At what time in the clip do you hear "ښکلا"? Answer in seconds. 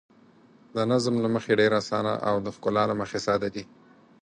2.55-2.83